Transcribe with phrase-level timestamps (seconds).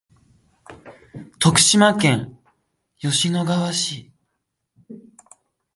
[1.37, 2.39] 徳島県
[2.97, 4.11] 吉野川市